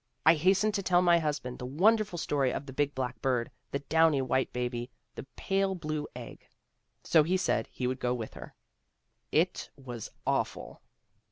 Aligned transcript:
"'I 0.25 0.33
hastened 0.33 0.73
to 0.73 0.81
tell 0.81 1.03
my 1.03 1.19
husband 1.19 1.59
the 1.59 1.65
wonderful 1.67 2.17
story 2.17 2.51
of 2.51 2.65
the 2.65 2.73
big 2.73 2.95
black 2.95 3.21
bird, 3.21 3.51
the 3.69 3.81
downy 3.85 4.19
white 4.19 4.51
baby, 4.51 4.89
the 5.13 5.27
pale 5.35 5.75
blue 5.75 6.07
egg/' 6.15 6.43
So 7.03 7.21
he 7.21 7.37
said 7.37 7.67
he 7.67 7.85
would 7.85 7.99
go 7.99 8.15
with 8.15 8.33
her. 8.33 8.55
It 9.31 9.69
was 9.75 10.09
awful. 10.25 10.81